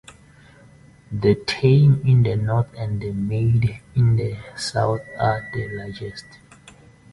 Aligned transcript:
The 1.11 1.35
Temne 1.35 2.01
in 2.09 2.23
the 2.23 2.35
north 2.35 2.73
and 2.75 2.99
the 2.99 3.11
Mende 3.11 3.81
in 3.93 4.15
the 4.15 4.35
South 4.57 5.01
are 5.19 5.47
the 5.53 5.67
largest. 5.73 6.25